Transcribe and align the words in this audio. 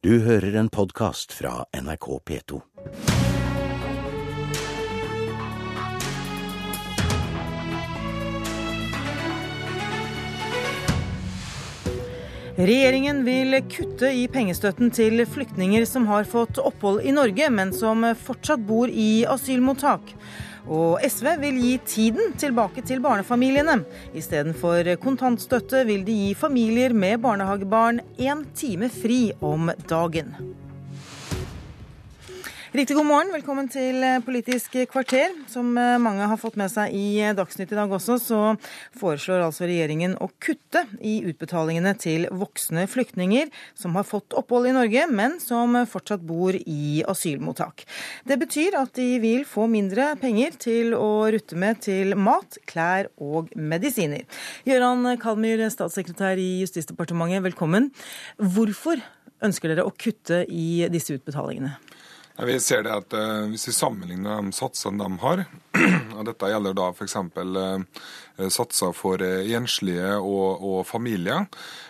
Du 0.00 0.14
hører 0.24 0.54
en 0.56 0.70
podkast 0.72 1.34
fra 1.36 1.66
NRK 1.76 2.06
P2. 2.24 2.58
Regjeringen 12.56 13.20
vil 13.26 13.58
kutte 13.68 14.08
i 14.16 14.24
pengestøtten 14.32 14.88
til 14.88 15.20
flyktninger 15.28 15.84
som 15.84 16.08
har 16.08 16.24
fått 16.24 16.56
opphold 16.56 17.04
i 17.04 17.12
Norge, 17.12 17.50
men 17.52 17.76
som 17.76 18.00
fortsatt 18.24 18.64
bor 18.64 18.88
i 18.88 19.26
asylmottak. 19.28 20.14
Og 20.68 21.00
SV 21.04 21.32
vil 21.40 21.60
gi 21.62 21.74
tiden 21.86 22.34
tilbake 22.40 22.84
til 22.86 23.00
barnefamiliene. 23.04 23.80
Istedenfor 24.14 24.94
kontantstøtte 25.02 25.84
vil 25.88 26.04
de 26.06 26.16
gi 26.26 26.32
familier 26.38 26.92
med 26.92 27.22
barnehagebarn 27.24 28.02
én 28.18 28.44
time 28.54 28.90
fri 28.92 29.30
om 29.40 29.70
dagen. 29.88 30.34
Riktig 32.70 32.94
god 32.94 33.06
morgen, 33.08 33.32
velkommen 33.34 33.66
til 33.66 33.96
eh, 34.06 34.20
Politisk 34.22 34.76
kvarter. 34.92 35.32
Som 35.50 35.72
eh, 35.74 35.96
mange 35.98 36.22
har 36.30 36.38
fått 36.38 36.54
med 36.54 36.70
seg 36.70 36.92
i 36.94 37.18
eh, 37.18 37.32
Dagsnytt 37.34 37.72
i 37.74 37.74
dag 37.74 37.90
også, 37.90 38.14
så 38.22 38.38
foreslår 38.94 39.42
altså 39.42 39.66
regjeringen 39.66 40.12
å 40.22 40.28
kutte 40.38 40.84
i 41.02 41.16
utbetalingene 41.26 41.96
til 41.98 42.28
voksne 42.30 42.84
flyktninger 42.86 43.50
som 43.74 43.98
har 43.98 44.06
fått 44.06 44.36
opphold 44.38 44.70
i 44.70 44.74
Norge, 44.76 45.08
men 45.10 45.34
som 45.42 45.74
fortsatt 45.90 46.22
bor 46.22 46.54
i 46.54 47.02
asylmottak. 47.10 47.82
Det 48.30 48.38
betyr 48.38 48.78
at 48.78 48.94
de 49.00 49.08
vil 49.18 49.42
få 49.50 49.66
mindre 49.66 50.12
penger 50.22 50.54
til 50.62 50.94
å 50.94 51.26
rutte 51.34 51.58
med 51.58 51.82
til 51.88 52.14
mat, 52.14 52.60
klær 52.70 53.10
og 53.18 53.50
medisiner. 53.58 54.22
Gøran 54.70 55.16
Kalmyr, 55.18 55.66
statssekretær 55.74 56.38
i 56.38 56.60
Justisdepartementet, 56.62 57.42
velkommen. 57.50 57.90
Hvorfor 58.38 59.02
ønsker 59.42 59.74
dere 59.74 59.90
å 59.90 59.96
kutte 59.98 60.44
i 60.46 60.86
disse 60.94 61.18
utbetalingene? 61.18 61.74
Vi 62.46 62.56
ser 62.60 62.86
det 62.86 62.92
at 62.94 63.12
uh, 63.12 63.50
Hvis 63.50 63.68
vi 63.68 63.74
sammenligner 63.76 64.40
de 64.40 64.54
satsene 64.56 65.04
de 65.04 65.20
har, 65.20 65.44
og 66.16 66.24
dette 66.28 66.48
gjelder 66.52 66.76
da 66.78 66.88
f.eks. 66.94 67.16
Eh, 67.36 68.48
satser 68.48 68.96
for 68.96 69.20
uh, 69.20 69.52
enslige 69.58 70.14
og, 70.16 70.64
og 70.64 70.86
familier, 70.88 71.46
Eh, 71.46 71.89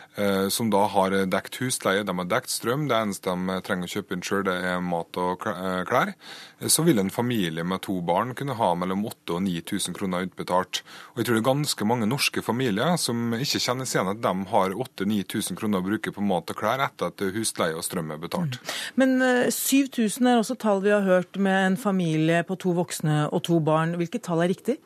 som 0.53 0.71
da 0.73 0.85
har 0.93 1.15
dekt 1.31 1.57
husleie, 1.61 2.05
de 2.07 2.15
har 2.17 2.29
dekt 2.29 2.53
strøm. 2.53 2.87
Det 2.91 2.97
eneste 2.97 3.33
de 3.33 3.59
trenger 3.67 3.89
å 3.89 3.93
kjøpe 3.95 4.17
inn 4.17 4.25
sjøl, 4.25 4.45
det 4.49 4.57
er 4.71 4.83
mat 4.85 5.17
og 5.21 5.47
eh, 5.49 5.83
klær. 5.89 6.13
Eh, 6.59 6.69
så 6.73 6.85
vil 6.87 7.01
en 7.03 7.13
familie 7.13 7.65
med 7.67 7.83
to 7.87 7.99
barn 8.07 8.35
kunne 8.39 8.57
ha 8.59 8.71
mellom 8.79 9.05
8000 9.09 9.37
og 9.37 9.45
9000 9.47 9.97
kroner 9.97 10.27
utbetalt. 10.27 10.83
Og 11.13 11.21
jeg 11.21 11.29
tror 11.29 11.39
det 11.39 11.43
er 11.43 11.49
ganske 11.51 11.89
mange 11.89 12.09
norske 12.11 12.45
familier 12.45 12.97
som 13.01 13.35
ikke 13.37 13.63
kjenner 13.63 13.89
seg 13.89 14.01
igjen 14.01 14.13
at 14.15 14.23
de 14.25 14.51
har 14.53 14.77
8000-9000 14.87 15.61
kroner 15.61 15.83
å 15.83 15.87
bruke 15.87 16.15
på 16.15 16.25
mat 16.25 16.51
og 16.53 16.61
klær 16.61 16.85
etter 16.85 17.13
at 17.13 17.25
husleie 17.37 17.77
og 17.79 17.87
strøm 17.87 18.13
er 18.15 18.23
betalt. 18.23 18.59
Mm. 18.61 18.75
Men 19.03 19.17
7000 19.55 20.31
er 20.31 20.41
også 20.41 20.59
tall 20.61 20.83
vi 20.85 20.95
har 20.95 21.07
hørt 21.07 21.39
med 21.39 21.73
en 21.73 21.81
familie 21.81 22.43
på 22.47 22.59
to 22.61 22.75
voksne 22.77 23.27
og 23.31 23.45
to 23.49 23.61
barn. 23.65 23.97
Hvilket 24.01 24.27
tall 24.27 24.45
er 24.45 24.53
riktig? 24.53 24.81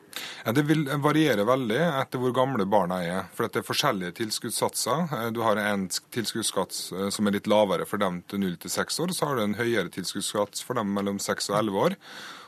Det 0.55 0.63
vil 0.67 0.85
variere 1.01 1.45
veldig 1.47 1.79
etter 1.87 2.21
hvor 2.21 2.33
gamle 2.35 2.67
barna 2.69 3.01
er. 3.03 3.25
For 3.35 3.47
det 3.47 3.61
er 3.61 3.67
forskjellige 3.67 4.17
tilskuddssatser. 4.21 5.07
Eh, 5.17 5.27
du 5.35 5.41
har 5.45 5.59
en 5.61 5.87
tilskuddsskatt 5.89 6.77
eh, 6.95 7.09
som 7.13 7.27
er 7.27 7.37
litt 7.37 7.49
lavere 7.51 7.87
for 7.89 8.01
dem 8.01 8.21
til 8.29 8.43
0 8.45 8.57
til 8.61 8.73
6 8.77 9.01
år, 9.05 9.15
så 9.15 9.29
har 9.29 9.39
du 9.39 9.45
en 9.45 9.59
høyere 9.59 9.91
tilskuddsskatt 9.93 10.61
for 10.65 10.79
dem 10.79 10.93
mellom 10.95 11.21
6 11.21 11.51
og 11.51 11.59
11 11.63 11.85
år 11.87 11.99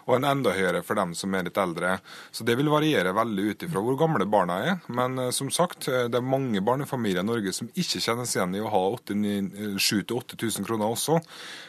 og 0.07 0.15
en 0.17 0.27
enda 0.31 0.53
høyere 0.55 0.81
for 0.87 0.99
dem 0.99 1.13
som 1.17 1.35
er 1.35 1.47
litt 1.47 1.59
eldre. 1.61 1.97
Så 2.31 2.47
Det 2.47 2.55
vil 2.57 2.71
variere 2.71 3.13
veldig 3.15 3.47
ut 3.51 3.67
ifra 3.67 3.83
hvor 3.83 3.99
gamle 3.99 4.25
barna 4.25 4.59
er. 4.63 4.79
Men 4.87 5.19
uh, 5.19 5.29
som 5.35 5.51
sagt, 5.53 5.85
det 5.87 6.17
er 6.17 6.25
mange 6.25 6.61
barnefamilier 6.63 7.21
i 7.21 7.27
Norge 7.27 7.53
som 7.53 7.69
ikke 7.75 8.01
kjennes 8.03 8.35
igjen 8.35 8.55
i 8.57 8.63
å 8.63 8.71
ha 8.71 8.83
7000-8000 8.97 10.67
kroner 10.67 10.87
også, 10.87 11.19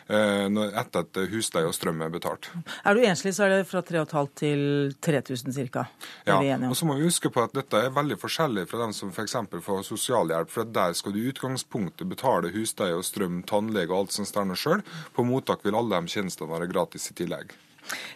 etter 0.08 1.02
at 1.02 1.18
husleie 1.32 1.68
og 1.68 1.74
strøm 1.76 2.00
er 2.04 2.12
betalt. 2.12 2.48
Er 2.86 2.96
du 2.96 3.02
enslig, 3.04 3.34
så 3.36 3.44
er 3.44 3.52
det 3.52 3.68
fra 3.68 3.82
3500 3.84 4.38
til 4.38 4.94
3000 5.04 5.70
ca. 5.72 5.84
Ja, 6.26 6.38
og 6.68 6.76
så 6.76 6.86
må 6.88 6.96
vi 6.98 7.06
huske 7.08 7.30
på 7.32 7.42
at 7.44 7.54
dette 7.56 7.80
er 7.84 7.94
veldig 7.94 8.18
forskjellig 8.20 8.66
fra 8.70 8.82
dem 8.84 8.94
som 8.96 9.12
f.eks. 9.12 9.36
får 9.64 9.84
sosialhjelp. 9.88 10.52
For 10.52 10.68
der 10.78 10.96
skal 10.98 11.14
du 11.14 11.20
i 11.22 11.28
utgangspunktet 11.32 12.08
betale 12.10 12.52
husleie 12.54 12.96
og 12.96 13.06
strøm, 13.06 13.42
tannlege 13.48 13.92
og 13.92 14.04
alt 14.04 14.18
som 14.18 14.28
står 14.28 14.54
sjøl. 14.58 14.84
På 15.14 15.26
mottak 15.26 15.64
vil 15.66 15.78
alle 15.78 16.00
de 16.00 16.14
tjenestene 16.14 16.52
være 16.52 16.70
gratis 16.70 17.10
i 17.12 17.18
tillegg. 17.18 17.56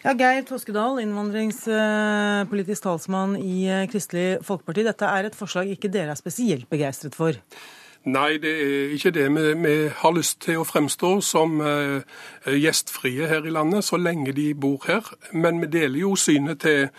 Ja, 0.03 0.13
Geir 0.17 0.43
Toskedal, 0.45 0.99
innvandringspolitisk 1.03 2.83
talsmann 2.85 3.37
i 3.39 3.65
Kristelig 3.91 4.41
Folkeparti. 4.45 4.83
Dette 4.85 5.07
er 5.09 5.29
et 5.29 5.37
forslag 5.37 5.71
ikke 5.73 5.91
dere 5.93 6.13
er 6.13 6.19
spesielt 6.19 6.67
begeistret 6.71 7.15
for? 7.17 7.37
Nei, 8.03 8.37
det 8.37 8.51
er 8.51 8.89
ikke 8.91 9.11
det. 9.15 9.29
Vi, 9.31 9.53
vi 9.63 9.89
har 9.95 10.11
lyst 10.11 10.41
til 10.43 10.57
å 10.59 10.65
fremstå 10.67 11.21
som 11.23 11.61
eh, 11.63 12.01
gjestfrie 12.51 13.29
her 13.31 13.45
i 13.47 13.51
landet 13.55 13.85
så 13.87 13.95
lenge 13.95 14.33
de 14.35 14.49
bor 14.59 14.83
her. 14.89 15.07
Men 15.31 15.61
vi 15.61 15.69
deler 15.71 16.01
jo 16.01 16.09
synet 16.19 16.59
til 16.65 16.89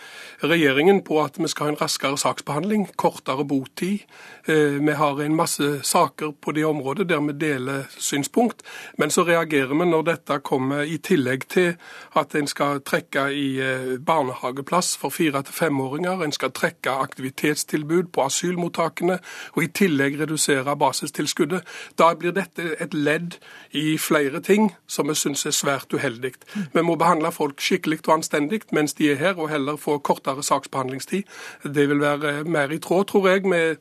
regjeringen 0.40 1.02
på 1.04 1.18
at 1.20 1.36
vi 1.36 1.50
skal 1.52 1.68
ha 1.68 1.74
en 1.74 1.80
raskere 1.82 2.16
saksbehandling, 2.16 2.86
kortere 2.96 3.44
botid. 3.44 4.06
Eh, 4.48 4.80
vi 4.80 4.94
har 4.96 5.20
en 5.20 5.36
masse 5.36 5.68
saker 5.84 6.32
på 6.40 6.54
det 6.56 6.64
området 6.64 7.10
der 7.10 7.20
vi 7.26 7.36
deler 7.36 7.84
synspunkt. 7.98 8.64
Men 8.96 9.12
så 9.12 9.26
reagerer 9.28 9.76
vi 9.76 9.90
når 9.90 10.08
dette 10.08 10.40
kommer 10.40 10.88
i 10.88 10.96
tillegg 10.96 11.44
til 11.52 11.76
at 12.16 12.32
en 12.32 12.48
skal 12.48 12.80
trekke 12.80 13.26
i 13.34 13.46
uh, 13.60 13.98
barnehageplass 14.00 14.94
for 14.96 15.12
fire- 15.12 15.42
til 15.44 15.52
femåringer, 15.54 16.22
en 16.22 16.32
skal 16.32 16.52
trekke 16.54 16.90
aktivitetstilbud 16.90 18.12
på 18.14 18.24
asylmottakene, 18.24 19.18
og 19.52 19.62
i 19.64 19.72
tillegg 19.74 20.20
redusere 20.20 20.76
basen 20.78 20.93
basistilskuddet. 20.94 21.62
Da 21.98 22.14
blir 22.14 22.32
dette 22.32 22.76
et 22.80 22.94
ledd 22.94 23.38
i 23.72 23.98
flere 23.98 24.40
ting 24.40 24.72
som 24.86 25.08
vi 25.08 25.14
syns 25.18 25.46
er 25.46 25.54
svært 25.54 25.92
uheldig. 25.92 26.34
Vi 26.74 26.82
må 26.82 26.96
behandle 26.96 27.32
folk 27.32 27.60
skikkelig 27.60 28.04
og 28.06 28.18
anstendig 28.18 28.62
mens 28.72 28.94
de 28.94 29.10
er 29.12 29.20
her, 29.20 29.38
og 29.38 29.50
heller 29.50 29.76
få 29.76 29.98
kortere 29.98 30.42
saksbehandlingstid. 30.42 31.22
Det 31.64 31.88
vil 31.88 32.00
være 32.00 32.44
mer 32.44 32.70
i 32.70 32.78
tråd, 32.78 33.04
tror 33.04 33.28
jeg, 33.28 33.46
med 33.46 33.76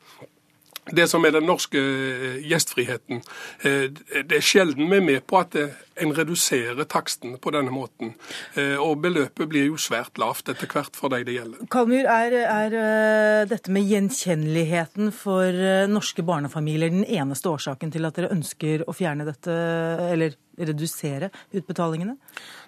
det 0.96 1.08
som 1.08 1.24
er 1.24 1.32
den 1.32 1.46
norske 1.48 1.80
eh, 1.80 2.42
gjestfriheten. 2.44 3.22
Eh, 3.64 3.88
det 4.28 4.36
er 4.36 4.44
sjelden 4.44 4.90
vi 4.90 4.96
er 4.96 5.06
med 5.06 5.20
på 5.24 5.38
at 5.40 5.56
en 6.00 6.14
reduserer 6.16 6.88
takstene 6.90 7.38
på 7.42 7.52
denne 7.54 7.74
måten. 7.74 8.14
Eh, 8.58 8.76
og 8.80 9.02
beløpet 9.04 9.50
blir 9.50 9.68
jo 9.68 9.80
svært 9.80 10.18
lavt 10.20 10.50
etter 10.52 10.70
hvert 10.70 10.96
for 10.98 11.12
de 11.14 11.22
det 11.26 11.36
gjelder. 11.38 11.66
Kalmyr, 11.72 12.08
er, 12.10 12.38
er 12.44 13.50
dette 13.50 13.72
med 13.74 13.86
gjenkjenneligheten 13.88 15.12
for 15.14 15.64
norske 15.90 16.24
barnefamilier 16.26 16.92
den 16.92 17.06
eneste 17.06 17.52
årsaken 17.52 17.92
til 17.94 18.08
at 18.08 18.18
dere 18.18 18.32
ønsker 18.34 18.86
å 18.88 18.96
fjerne 18.96 19.26
dette, 19.28 19.54
eller 20.10 20.38
redusere 20.58 21.30
utbetalingene? 21.52 22.16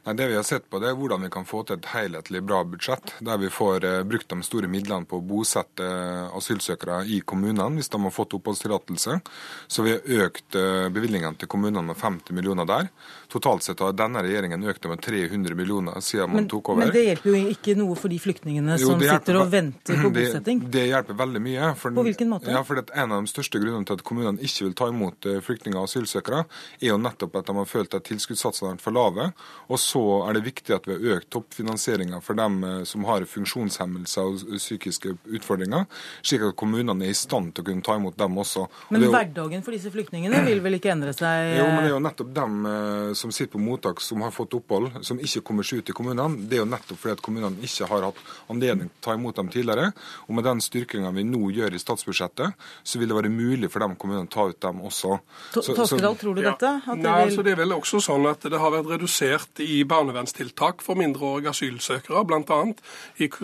Nei, 0.04 0.14
Det 0.14 0.28
vi 0.28 0.36
har 0.36 0.42
sett 0.42 0.68
på, 0.70 0.78
det 0.78 0.90
er 0.90 0.98
hvordan 0.98 1.22
vi 1.26 1.30
kan 1.30 1.46
få 1.46 1.62
til 1.66 1.78
et 1.78 1.90
helhetlig 1.92 2.42
bra 2.46 2.62
budsjett, 2.64 3.14
der 3.20 3.38
vi 3.42 3.50
får 3.50 3.84
eh, 3.84 4.02
brukt 4.06 4.28
de 4.30 4.42
store 4.46 4.70
midlene 4.70 5.06
på 5.06 5.20
å 5.20 5.26
bosette 5.26 5.84
eh, 5.84 6.36
asylsøkere 6.36 7.02
i 7.10 7.20
kommunene 7.20 7.76
hvis 7.76 7.90
de 7.92 8.02
har 8.02 8.14
fått 8.14 8.36
oppholdstillatelse. 8.38 9.20
Så 9.68 9.86
vi 9.86 9.94
har 9.94 10.26
økt 10.26 10.58
eh, 10.58 10.88
bevilgningene 10.94 11.38
til 11.40 11.50
kommunene 11.50 11.86
med 11.90 12.00
50 12.00 12.36
millioner 12.36 12.68
der. 12.68 12.90
Totalt 13.32 13.66
sett 13.66 13.80
har 13.82 13.94
denne 13.96 14.22
regjeringen 14.24 14.64
økt 14.70 14.82
det 14.84 14.92
med 14.92 15.02
300 15.04 15.58
millioner 15.58 16.00
siden 16.04 16.32
man 16.34 16.48
tok 16.50 16.72
over. 16.74 16.84
Men 16.84 16.94
det 16.94 17.04
hjelper 17.08 17.32
jo 17.32 17.52
ikke 17.54 17.76
noe 17.78 17.96
for 17.98 18.12
de 18.12 18.20
flyktningene 18.22 18.78
jo, 18.80 18.92
som 18.92 19.02
sitter 19.02 19.40
og 19.40 19.50
venter 19.52 20.02
på 20.02 20.10
det, 20.14 20.26
bosetting? 20.28 20.64
Det 20.72 20.86
hjelper 20.90 21.20
veldig 21.22 21.42
mye. 21.42 21.72
For, 21.80 21.96
på 21.96 22.06
hvilken 22.06 22.32
måte? 22.32 22.52
Ja, 22.54 22.62
for 22.66 22.82
En 22.86 23.12
av 23.12 23.24
de 23.24 23.30
største 23.32 23.60
grunnene 23.62 23.88
til 23.88 23.98
at 23.98 24.04
kommunene 24.06 24.42
ikke 24.46 24.68
vil 24.68 24.76
ta 24.78 24.90
imot 24.92 25.26
flyktninger 25.46 25.80
og 25.80 25.88
asylsøkere, 25.88 26.44
er 26.80 26.90
jo 26.92 27.00
nettopp 27.00 27.40
at 27.40 27.50
de 27.50 27.56
har 27.58 27.68
følt 27.68 27.96
at 27.96 28.06
tilskuddssatsene 28.06 28.76
er 28.76 28.82
for 28.82 28.94
lave. 28.94 29.30
Og 29.70 29.80
så 29.80 30.02
er 30.28 30.36
det 30.36 30.44
viktig 30.46 30.74
at 30.76 30.86
vi 30.88 30.96
har 30.96 31.16
økt 31.16 31.30
toppfinansieringa 31.34 32.20
for 32.24 32.38
dem 32.38 32.60
eh, 32.64 32.82
som 32.88 33.04
har 33.08 33.26
funksjonshemmelser 33.28 34.30
og 34.30 34.56
psykiske 34.60 35.16
utfordringer, 35.38 35.86
slik 36.26 36.46
at 36.46 36.56
kommunene 36.58 37.08
er 37.08 37.14
i 37.14 37.18
stand 37.18 37.54
til 37.54 37.64
å 37.64 37.68
kunne 37.70 37.86
ta 37.86 37.96
imot 37.98 38.18
dem 38.20 38.38
også. 38.42 38.66
Men 38.94 39.06
jo... 39.06 39.12
hverdagen 39.14 39.64
for 39.66 39.76
disse 39.76 39.92
flyktningene 39.94 40.42
vil 40.46 40.62
vel 40.64 40.78
ikke 40.78 40.92
endre 40.94 41.14
seg? 41.16 41.56
Jo, 41.58 41.66
men 41.70 41.82
det 41.82 41.90
er 41.90 41.96
jo 41.96 42.02
nettopp 42.06 42.32
dem 42.36 42.70
eh, 42.70 43.15
som 43.16 43.32
sitter 43.32 43.52
på 43.56 43.62
mottak 43.62 44.00
som 44.04 44.22
har 44.24 44.32
fått 44.34 44.54
opphold, 44.58 44.90
som 45.06 45.20
ikke 45.20 45.42
kommer 45.46 45.66
seg 45.66 45.82
ut 45.82 45.90
i 45.90 45.96
kommunene. 45.96 46.46
Det 46.48 46.58
er 46.58 46.62
jo 46.62 46.68
nettopp 46.68 47.00
fordi 47.00 47.16
at 47.16 47.22
kommunene 47.24 47.64
ikke 47.66 47.88
har 47.90 48.08
hatt 48.08 48.20
anledning 48.52 48.90
til 48.90 49.00
å 49.00 49.04
ta 49.06 49.16
imot 49.16 49.40
dem 49.40 49.50
tidligere. 49.52 49.90
Og 50.26 50.36
med 50.38 50.46
den 50.46 50.62
styrkinga 50.64 51.12
vi 51.16 51.24
nå 51.26 51.50
gjør 51.56 51.76
i 51.76 51.80
statsbudsjettet, 51.80 52.66
så 52.82 53.00
vil 53.00 53.10
det 53.10 53.18
være 53.18 53.32
mulig 53.32 53.70
for 53.72 53.84
de 53.84 53.98
kommunene 53.98 54.28
å 54.28 54.32
ta 54.32 54.46
ut 54.50 54.60
dem 54.62 54.82
også. 54.86 55.18
Toskedal, 55.56 56.18
tror 56.20 56.36
du 56.36 56.42
ja. 56.44 56.52
dette? 56.54 56.72
Nei, 56.92 57.00
vil... 57.00 57.10
altså 57.10 57.46
det 57.46 57.54
er 57.54 57.60
vel 57.62 57.76
også 57.76 58.02
sånn 58.04 58.28
at 58.30 58.46
det 58.46 58.60
har 58.62 58.74
vært 58.74 58.92
redusert 58.94 59.64
i 59.64 59.80
barnevernstiltak 59.88 60.84
for 60.84 60.98
mindreårige 60.98 61.52
asylsøkere, 61.54 62.24
bl.a. 62.28 62.60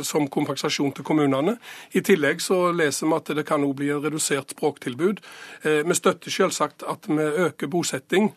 som 0.04 0.28
kompensasjon 0.32 0.94
til 0.96 1.06
kommunene. 1.06 1.56
I 1.96 2.04
tillegg 2.04 2.42
så 2.44 2.64
leser 2.76 3.08
vi 3.08 3.18
at 3.18 3.34
det 3.38 3.46
kan 3.48 3.64
også 3.64 3.80
bli 3.80 3.90
en 3.94 4.04
redusert 4.04 4.54
språktilbud. 4.56 5.22
Eh, 5.62 5.82
vi 5.86 5.98
støtter 5.98 6.32
selvsagt 6.32 6.86
at 6.88 7.08
vi 7.10 7.28
øker 7.46 7.70
bosetting 7.72 8.32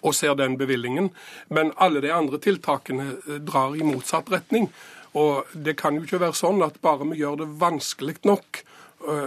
og 0.00 0.14
ser 0.14 0.36
den 0.38 0.56
bevilgningen, 0.58 1.10
men 1.48 1.72
alle 1.82 2.02
de 2.04 2.12
andre 2.12 2.40
tiltakene 2.42 3.10
eh, 3.16 3.40
drar 3.46 3.76
i 3.76 3.86
motsatt 3.86 4.30
retning. 4.32 4.70
Og 5.16 5.48
det 5.52 5.78
kan 5.80 5.96
jo 5.96 6.04
ikke 6.04 6.20
være 6.20 6.36
sånn 6.36 6.60
at 6.66 6.80
bare 6.84 7.06
vi 7.08 7.22
gjør 7.22 7.40
det 7.40 7.52
vanskelig 7.60 8.18
nok 8.28 8.62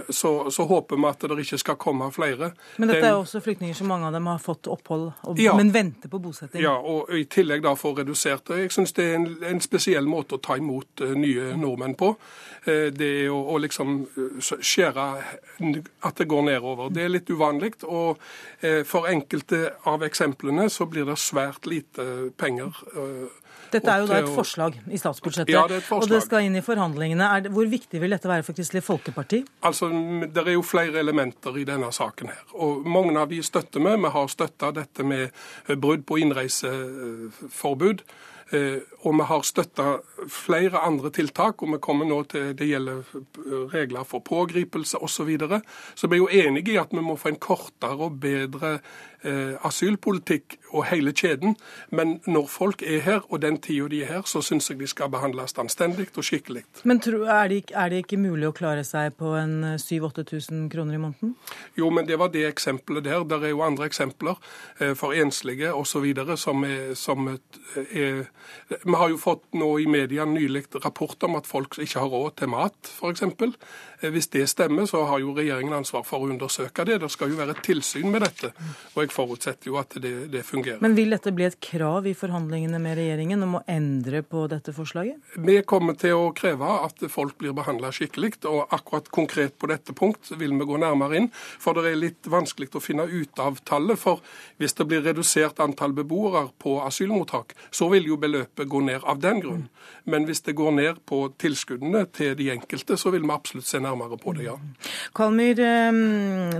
så, 0.08 0.50
så, 0.50 0.64
håper 0.64 0.96
vi 0.96 1.08
at 1.08 1.24
det 1.30 1.38
ikke 1.44 1.58
skal 1.60 1.76
komme 1.80 2.10
flere. 2.12 2.50
Men 2.76 2.90
dette 2.92 3.08
er 3.08 3.16
også 3.16 3.40
flyktninger 3.44 3.76
som 3.76 3.88
mange 3.90 4.08
av 4.08 4.14
dem 4.16 4.28
har 4.30 4.40
fått 4.42 4.68
opphold, 4.70 5.06
og, 5.22 5.40
ja, 5.40 5.54
men 5.56 5.72
venter 5.74 6.12
på 6.12 6.20
bosetting? 6.22 6.62
Ja, 6.62 6.76
og 6.76 7.10
i 7.16 7.24
tillegg 7.30 7.64
da 7.64 7.74
få 7.78 7.94
redusert 7.98 8.46
det. 8.50 8.60
Jeg 8.64 8.74
syns 8.76 8.94
det 8.96 9.06
er 9.08 9.18
en, 9.18 9.28
en, 9.52 9.62
spesiell 9.64 10.08
måte 10.10 10.36
å 10.36 10.42
ta 10.42 10.56
imot 10.60 11.04
uh, 11.04 11.14
nye 11.16 11.52
nordmenn 11.58 11.96
på. 11.98 12.12
Uh, 12.66 12.88
det 12.94 13.10
er 13.24 13.34
å, 13.34 13.40
å 13.54 13.58
liksom 13.62 13.98
skjære 14.40 15.06
at 16.06 16.20
det 16.20 16.28
går 16.30 16.46
nedover. 16.50 16.92
Det 16.94 17.04
er 17.04 17.12
litt 17.12 17.30
uvanlig. 17.30 17.72
Og 17.88 18.18
for 18.88 19.06
enkelte 19.08 19.74
av 19.88 20.02
eksemplene 20.04 20.66
så 20.72 20.86
blir 20.90 21.06
det 21.08 21.16
svært 21.20 21.68
lite 21.68 22.04
penger. 22.40 22.76
Dette 23.70 23.90
er 23.92 24.02
jo 24.02 24.08
da 24.10 24.16
et 24.18 24.30
forslag 24.34 24.76
i 24.90 24.98
statsbudsjettet, 24.98 25.52
ja, 25.54 25.62
det 25.70 25.82
og 25.94 26.08
det 26.10 26.18
skal 26.24 26.46
inn 26.48 26.58
i 26.58 26.62
forhandlingene. 26.64 27.28
Det, 27.44 27.52
hvor 27.54 27.68
viktig 27.70 28.00
vil 28.02 28.10
dette 28.16 28.30
være 28.30 28.42
for 28.46 28.56
Kristelig 28.58 28.82
Folkeparti? 28.86 29.44
Altså, 29.62 29.90
Det 30.26 30.42
er 30.42 30.56
jo 30.56 30.64
flere 30.66 30.98
elementer 30.98 31.56
i 31.56 31.64
denne 31.64 31.92
saken 31.94 32.32
her. 32.34 32.42
og 32.54 32.86
Mange 32.86 33.14
av 33.18 33.28
de 33.30 33.42
støtter 33.42 33.80
vi. 33.80 33.94
Vi 34.02 34.10
har 34.16 34.26
støtta 34.26 34.72
dette 34.74 35.06
med 35.06 35.30
brudd 35.78 36.02
på 36.06 36.18
innreiseforbud. 36.24 38.02
Eh, 38.50 38.80
og 39.06 39.14
vi 39.14 39.26
har 39.30 39.44
støtta 39.46 39.90
flere 40.28 40.82
andre 40.84 41.10
tiltak, 41.14 41.62
og 41.62 41.74
vi 41.74 41.78
kommer 41.82 42.08
nå 42.08 42.22
til 42.30 42.50
det 42.58 42.66
gjelder 42.66 43.04
regler 43.72 44.04
for 44.04 44.24
pågripelse 44.26 44.98
osv. 44.98 45.20
Så, 45.20 45.24
videre. 45.24 45.60
så 45.94 46.08
vi 46.08 46.16
er 46.16 46.18
jo 46.18 46.28
enige 46.32 46.72
i 46.72 46.78
at 46.80 46.92
vi 46.92 47.02
må 47.04 47.16
få 47.16 47.28
en 47.28 47.36
kortere 47.36 48.06
og 48.06 48.20
bedre 48.22 48.78
eh, 49.22 49.54
asylpolitikk 49.66 50.56
og 50.72 50.86
hele 50.90 51.12
kjeden. 51.12 51.56
Men 51.90 52.20
når 52.26 52.46
folk 52.48 52.82
er 52.82 53.00
her, 53.04 53.20
og 53.28 53.42
den 53.42 53.58
tida 53.60 53.88
de 53.88 54.02
er 54.02 54.12
her, 54.14 54.22
så 54.24 54.42
syns 54.42 54.70
jeg 54.70 54.80
de 54.80 54.88
skal 54.90 55.10
behandles 55.12 55.56
anstendig 55.58 56.08
og 56.16 56.24
skikkelig. 56.24 56.64
Men 56.84 57.02
er 57.04 57.48
det, 57.48 57.62
er 57.74 57.88
det, 57.88 58.04
ikke 58.04 58.20
mulig 58.20 58.48
å 58.48 58.54
klare 58.56 58.84
seg 58.84 59.14
på 59.18 59.34
en 59.38 59.76
7000-8000 59.76 60.68
kroner 60.72 60.96
i 60.96 61.02
måneden? 61.02 61.34
Jo, 61.78 61.90
men 61.90 62.08
det 62.08 62.18
var 62.18 62.32
det 62.32 62.46
eksempelet 62.48 63.04
der. 63.04 63.24
Det 63.24 63.42
er 63.42 63.54
jo 63.54 63.64
andre 63.66 63.90
eksempler 63.90 64.38
eh, 64.78 64.94
for 64.94 65.12
enslige 65.12 65.74
osv. 65.74 66.08
Som, 66.40 66.64
er, 66.64 66.94
som 66.94 67.28
er 67.28 68.32
Vi 68.68 68.96
har 68.96 69.12
jo 69.12 69.20
fått 69.20 69.46
nå 69.56 69.70
i 69.80 69.86
media 69.90 70.24
nylig 70.28 70.66
rapport 70.84 71.22
om 71.26 71.38
at 71.38 71.48
folk 71.48 71.78
ikke 71.78 72.02
har 72.02 72.12
råd 72.12 72.36
til 72.40 72.52
mat, 72.52 72.92
f.eks. 72.96 73.22
Eh, 74.00 74.10
hvis 74.10 74.30
det 74.32 74.46
stemmer, 74.50 74.86
så 74.86 75.04
har 75.08 75.20
jo 75.22 75.34
regjeringen 75.36 75.74
ansvar 75.76 76.04
for 76.08 76.24
å 76.24 76.30
undersøke 76.30 76.84
det. 76.88 77.00
Det 77.02 77.10
skal 77.12 77.32
jo 77.32 77.38
være 77.40 77.56
et 77.56 77.62
tilsyn 77.66 78.08
med 78.12 78.24
dette. 78.24 78.52
Og 78.94 79.02
jeg 79.04 79.12
forutsetter 79.14 79.70
jo 79.70 79.78
at 79.80 79.96
det, 80.02 80.14
det 80.32 80.44
fungerer. 80.46 80.80
Men 80.84 80.96
vil 80.96 81.12
dette 81.14 81.32
bli 81.36 81.46
et 81.48 81.58
krav 81.62 82.08
i 82.08 82.14
forhandlingene 82.16 82.80
med 82.82 82.98
regjeringen 82.98 83.44
om 83.46 83.58
å 83.58 83.64
endre 83.70 84.22
på 84.26 84.46
dette 84.50 84.74
forslaget? 84.76 85.36
Vi 85.36 85.58
kommer 85.68 85.98
til 86.00 86.16
å 86.16 86.30
kreve 86.36 86.70
at 86.86 87.04
folk 87.12 87.36
blir 87.40 87.54
behandla 87.56 87.92
skikkelig. 87.94 88.38
Og 88.50 88.72
akkurat 88.72 89.10
konkret 89.12 89.58
på 89.60 89.68
dette 89.70 89.94
punkt 89.96 90.32
vil 90.38 90.54
vi 90.56 90.68
gå 90.68 90.80
nærmere 90.80 91.20
inn. 91.20 91.30
For 91.32 91.76
det 91.76 91.90
er 91.90 92.00
litt 92.00 92.30
vanskelig 92.30 92.70
å 92.76 92.84
finne 92.84 93.06
ut 93.10 93.42
av 93.42 93.60
tallet. 93.68 94.00
For 94.00 94.24
hvis 94.60 94.76
det 94.78 94.88
blir 94.88 95.04
redusert 95.04 95.60
antall 95.62 95.94
beboere 95.96 96.46
på 96.62 96.78
asylmottak, 96.84 97.54
så 97.74 97.90
vil 97.92 98.08
jo 98.10 98.20
beløpet 98.30 98.68
gå 98.70 98.80
ned 98.86 99.04
av 99.04 99.20
den 99.20 99.42
grunn. 99.42 99.66
Men 100.10 100.26
hvis 100.28 100.42
det 100.46 100.56
går 100.58 100.72
ned 100.76 101.00
på 101.08 101.22
tilskuddene 101.40 102.04
til 102.14 102.36
de 102.38 102.50
enkelte, 102.54 102.96
så 102.98 103.12
vil 103.12 103.24
vi 103.26 103.32
absolutt 103.34 103.68
se 103.68 103.80
nærmere 103.82 104.18
på 104.20 104.34
det, 104.36 104.46
ja. 104.46 104.56
Kalmyr, 105.16 105.60
eh, 105.64 105.90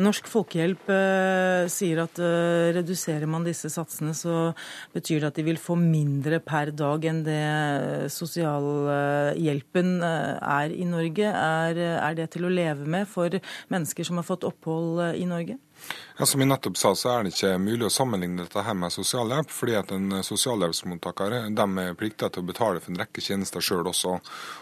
Norsk 0.02 0.28
Folkehjelp 0.31 0.90
eh, 0.90 1.69
sier 1.72 2.02
at 2.05 2.20
eh, 2.20 2.70
reduserer 2.76 3.28
man 3.31 3.46
disse 3.46 3.70
satsene, 3.72 4.14
så 4.17 4.52
betyr 4.94 5.22
det 5.22 5.31
at 5.31 5.40
de 5.40 5.46
vil 5.46 5.61
få 5.61 5.78
mindre 5.78 6.40
per 6.44 6.75
dag 6.76 7.06
enn 7.06 7.22
det 7.26 7.40
sosialhjelpen 8.12 9.96
er 10.02 10.75
i 10.75 10.87
Norge. 10.88 11.31
Er, 11.31 11.82
er 12.00 12.19
det 12.19 12.31
til 12.34 12.46
å 12.46 12.52
leve 12.52 12.88
med 12.90 13.08
for 13.11 13.40
mennesker 13.73 14.06
som 14.06 14.20
har 14.20 14.28
fått 14.28 14.46
opphold 14.49 15.02
i 15.16 15.26
Norge? 15.28 15.61
Ja, 16.19 16.27
som 16.29 16.43
jeg 16.43 16.50
nettopp 16.50 16.77
sa, 16.77 16.93
så 16.99 17.12
er 17.15 17.25
det 17.25 17.32
ikke 17.32 17.55
mulig 17.62 17.87
å 17.88 17.93
sammenligne 17.93 18.44
dette 18.44 18.65
her 18.67 18.77
med 18.77 18.93
sosialhjelp, 18.93 19.53
fordi 19.55 19.77
at 19.79 19.94
en 19.97 20.19
sosialhjelpsmottaker 20.27 21.37
de 21.56 21.67
er 21.85 21.97
plikta 21.97 22.29
til 22.29 22.44
å 22.44 22.50
betale 22.50 22.82
for 22.82 22.93
en 22.93 23.00
rekke 23.00 23.25
tjenester 23.25 23.65
sjøl 23.65 23.88
også. 23.88 24.19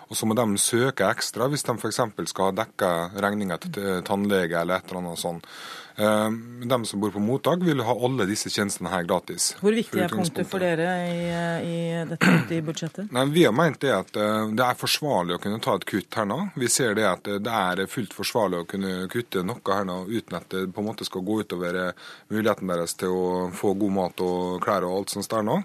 Og 0.09 0.21
så 0.21 0.29
må 0.29 0.39
de 0.39 0.47
søke 0.63 1.09
ekstra 1.09 1.51
hvis 1.51 1.67
de 1.67 1.75
f.eks. 1.75 2.01
skal 2.31 2.51
ha 2.51 2.57
dekka 2.63 2.93
regninger 3.19 3.67
til 3.67 4.07
tannlege 4.07 4.61
eller 4.61 4.79
et 4.79 4.89
eller 4.93 5.03
annet 5.03 5.25
sånt. 5.25 5.51
Eh, 5.99 6.31
de 6.63 6.85
som 6.87 7.01
bor 7.01 7.11
på 7.11 7.19
mottak, 7.19 7.63
vil 7.63 7.81
ha 7.83 7.95
alle 8.07 8.27
disse 8.31 8.51
tjenestene 8.55 8.91
her 8.93 9.03
gratis. 9.03 9.49
Hvor 9.59 9.75
viktig 9.75 9.99
er 10.05 10.13
punktet 10.13 10.47
for 10.47 10.63
dere 10.63 10.93
i, 11.11 11.25
i 11.67 11.79
dette 12.07 12.55
i 12.55 12.61
budsjettet? 12.63 13.11
Nei, 13.15 13.25
vi 13.35 13.43
har 13.49 13.57
ment 13.57 13.81
det 13.83 13.91
at 13.97 14.15
eh, 14.15 14.53
det 14.55 14.63
er 14.63 14.79
forsvarlig 14.79 15.35
å 15.35 15.43
kunne 15.43 15.59
ta 15.65 15.75
et 15.75 15.87
kutt 15.91 16.21
her 16.21 16.29
nå. 16.31 16.39
Vi 16.55 16.71
ser 16.71 16.95
det 16.95 17.09
at 17.09 17.27
det 17.27 17.57
er 17.65 17.83
fullt 17.91 18.15
forsvarlig 18.15 18.63
å 18.63 18.69
kunne 18.71 18.93
kutte 19.11 19.43
noe 19.43 19.75
her 19.75 19.89
nå 19.89 20.05
uten 20.07 20.39
at 20.39 20.47
det 20.55 20.69
på 20.71 20.85
en 20.85 20.91
måte 20.93 21.08
skal 21.09 21.25
gå 21.27 21.41
utover 21.43 21.79
eh, 21.83 22.07
muligheten 22.33 22.71
deres 22.71 22.97
til 23.01 23.13
å 23.15 23.29
få 23.57 23.75
god 23.81 23.95
mat 23.97 24.23
og 24.25 24.63
klær 24.65 24.87
og 24.87 24.97
alt 25.01 25.15
sånt 25.15 25.29
der 25.29 25.45
nå. 25.45 25.59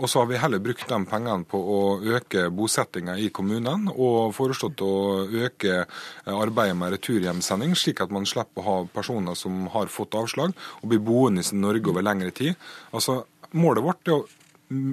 Og 0.00 0.06
så 0.08 0.22
har 0.22 0.28
vi 0.30 0.38
heller 0.40 0.62
brukt 0.62 0.86
de 0.88 0.98
pengene 1.08 1.44
på 1.48 1.58
å 1.58 1.80
øke 2.16 2.46
bosettinga 2.54 3.16
i 3.20 3.28
kommunene 3.34 3.92
og 3.92 4.32
foreslått 4.36 4.80
å 4.84 4.94
øke 5.26 5.84
arbeidet 6.30 6.76
med 6.78 6.94
returhjemsending, 6.96 7.74
slik 7.76 8.00
at 8.04 8.14
man 8.14 8.28
slipper 8.28 8.62
å 8.62 8.66
ha 8.66 8.76
personer 8.92 9.36
som 9.38 9.66
har 9.74 9.92
fått 9.92 10.16
avslag, 10.18 10.54
og 10.80 10.90
blir 10.90 11.02
boende 11.04 11.44
i 11.44 11.60
Norge 11.60 11.92
over 11.92 12.06
lengre 12.06 12.32
tid. 12.34 12.54
Altså, 12.92 13.24
Målet 13.56 13.84
vårt 13.84 14.08
er 14.10 14.16
å 14.16 14.24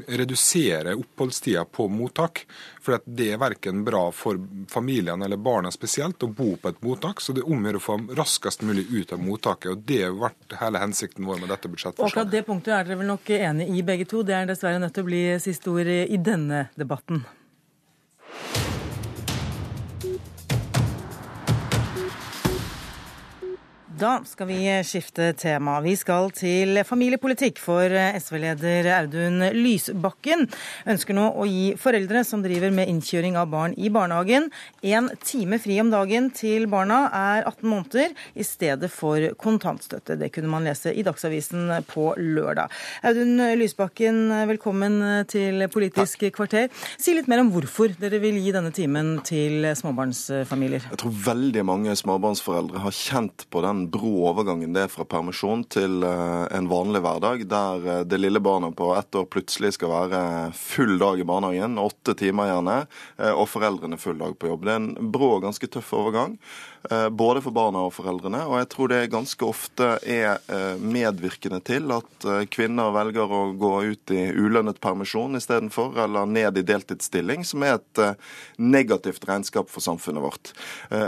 redusere 0.07 0.93
oppholdstida 0.93 1.65
på 1.65 1.87
mottak. 1.87 2.45
For 2.81 2.99
det 3.05 3.29
er 3.33 3.41
verken 3.41 3.83
bra 3.85 4.05
for 4.11 4.39
familiene 4.69 5.25
eller 5.25 5.37
barna 5.37 5.71
spesielt 5.71 6.23
å 6.23 6.29
bo 6.29 6.55
på 6.57 6.69
et 6.69 6.81
mottak. 6.85 7.21
Så 7.21 7.33
det 7.33 7.43
er 7.43 7.51
om 7.51 7.65
å 7.65 7.81
få 7.81 7.97
dem 7.97 8.09
raskest 8.17 8.61
mulig 8.61 8.85
ut 8.91 9.13
av 9.13 9.21
mottaket. 9.23 9.71
og 9.71 9.85
Det 9.87 10.01
har 10.03 10.17
vært 10.17 10.57
hele 10.61 10.81
hensikten 10.83 11.25
vår 11.25 11.43
med 11.43 11.53
dette 11.53 11.71
budsjettforslaget. 11.71 12.11
Akkurat 12.11 12.31
det 12.31 12.43
punktet 12.47 12.73
er 12.73 12.89
dere 12.89 12.99
vel 13.01 13.13
nok 13.13 13.29
enig 13.29 13.69
i 13.73 13.85
begge 13.85 14.09
to. 14.09 14.23
Det 14.23 14.35
er 14.37 14.49
dessverre 14.49 14.81
nødt 14.83 14.93
til 14.93 15.05
å 15.05 15.11
bli 15.11 15.23
siste 15.43 15.71
ord 15.73 15.89
i 15.89 16.19
denne 16.21 16.67
debatten. 16.79 17.23
Da 24.03 24.17
skal 24.27 24.49
vi 24.49 24.57
skifte 24.83 25.29
tema. 25.39 25.77
Vi 25.79 25.93
skal 25.95 26.25
til 26.35 26.75
familiepolitikk, 26.83 27.59
for 27.63 27.87
SV-leder 28.19 28.89
Audun 28.97 29.45
Lysbakken 29.55 30.43
ønsker 30.91 31.15
nå 31.15 31.29
å 31.39 31.45
gi 31.47 31.69
foreldre 31.79 32.25
som 32.27 32.41
driver 32.43 32.73
med 32.75 32.91
innkjøring 32.91 33.37
av 33.39 33.47
barn 33.53 33.75
i 33.79 33.87
barnehagen, 33.93 34.49
én 34.83 35.07
time 35.23 35.55
fri 35.63 35.77
om 35.79 35.91
dagen 35.93 36.27
til 36.35 36.65
barna 36.67 37.05
er 37.15 37.47
18 37.47 37.69
måneder, 37.69 38.11
i 38.35 38.43
stedet 38.43 38.89
for 38.91 39.23
kontantstøtte. 39.39 40.17
Det 40.19 40.33
kunne 40.35 40.51
man 40.51 40.67
lese 40.67 40.91
i 40.91 41.05
Dagsavisen 41.07 41.71
på 41.87 42.09
lørdag. 42.19 42.75
Audun 43.07 43.39
Lysbakken, 43.61 44.19
velkommen 44.51 44.99
til 45.31 45.63
Politisk 45.71 46.27
kvarter. 46.35 46.67
Si 46.97 47.15
litt 47.15 47.31
mer 47.31 47.45
om 47.45 47.53
hvorfor 47.55 47.95
dere 48.03 48.19
vil 48.25 48.41
gi 48.43 48.51
denne 48.51 48.75
timen 48.75 49.15
til 49.23 49.71
småbarnsfamilier. 49.79 50.91
Jeg 50.91 51.03
tror 51.05 51.17
veldig 51.31 51.65
mange 51.71 51.95
småbarnsforeldre 52.03 52.83
har 52.83 52.99
kjent 52.99 53.47
på 53.47 53.63
den 53.63 53.87
brå 53.93 54.11
overgangen 54.29 54.73
det 54.73 54.85
er 54.85 54.91
fra 54.91 55.05
permisjon 55.07 55.63
til 55.71 56.03
eh, 56.07 56.45
en 56.57 56.69
vanlig 56.71 57.03
hverdag, 57.05 57.45
der 57.49 57.87
eh, 57.89 58.01
det 58.09 58.19
lille 58.19 58.41
barnet 58.43 58.75
på 58.77 58.89
ett 58.97 59.15
år 59.19 59.27
plutselig 59.29 59.75
skal 59.77 59.91
være 59.93 60.21
full 60.57 60.97
dag 61.01 61.21
i 61.21 61.27
barnehagen, 61.27 61.79
åtte 61.81 62.15
timer 62.19 62.49
gjerne, 62.49 62.77
eh, 63.19 63.31
og 63.31 63.47
foreldrene 63.51 63.99
full 64.01 64.17
dag 64.21 64.35
på 64.39 64.49
jobb. 64.51 64.65
Det 64.65 64.75
er 64.75 64.81
en 64.81 65.11
brå 65.13 65.35
og 65.37 65.45
ganske 65.45 65.69
tøff 65.69 65.93
overgang. 65.97 66.37
Eh, 66.91 67.09
både 67.09 67.41
for 67.41 67.55
barna 67.55 67.85
og 67.87 67.93
foreldrene. 67.95 68.41
Og 68.49 68.57
jeg 68.59 68.67
tror 68.73 68.91
det 68.91 68.99
ganske 69.13 69.47
ofte 69.47 69.87
er 70.03 70.41
eh, 70.51 70.81
medvirkende 70.81 71.61
til 71.63 71.87
at 71.95 72.27
eh, 72.27 72.43
kvinner 72.51 72.91
velger 72.95 73.31
å 73.31 73.43
gå 73.59 73.71
ut 73.93 74.11
i 74.11 74.25
ulønnet 74.35 74.81
permisjon 74.83 75.39
istedenfor, 75.39 75.95
eller 76.03 76.27
ned 76.27 76.59
i 76.59 76.65
deltidsstilling, 76.67 77.45
som 77.47 77.63
er 77.63 77.77
et 77.77 78.03
negativt 78.59 79.23
regnskap 79.27 79.71
for 79.71 79.83
samfunnet 79.83 80.23
vårt. 80.23 80.51